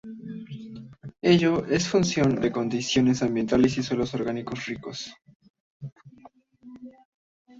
Ello 1.21 1.63
es 1.67 1.87
función 1.87 2.41
de 2.41 2.51
condiciones 2.51 3.21
ambientales 3.21 3.77
y 3.77 3.83
suelos 3.83 4.11
orgánicos 4.15 4.65
ricos. 4.65 5.13